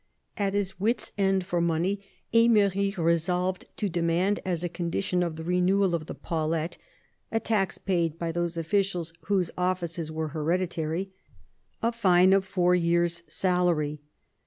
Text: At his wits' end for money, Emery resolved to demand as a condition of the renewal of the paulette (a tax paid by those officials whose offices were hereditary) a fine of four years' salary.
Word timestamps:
At 0.35 0.55
his 0.55 0.79
wits' 0.79 1.11
end 1.15 1.45
for 1.45 1.61
money, 1.61 2.01
Emery 2.33 2.95
resolved 2.97 3.65
to 3.77 3.87
demand 3.87 4.39
as 4.43 4.63
a 4.63 4.67
condition 4.67 5.21
of 5.21 5.35
the 5.35 5.43
renewal 5.43 5.93
of 5.93 6.07
the 6.07 6.15
paulette 6.15 6.79
(a 7.31 7.39
tax 7.39 7.77
paid 7.77 8.17
by 8.17 8.31
those 8.31 8.57
officials 8.57 9.13
whose 9.25 9.51
offices 9.59 10.11
were 10.11 10.29
hereditary) 10.29 11.11
a 11.83 11.91
fine 11.91 12.33
of 12.33 12.45
four 12.45 12.73
years' 12.73 13.21
salary. 13.27 14.01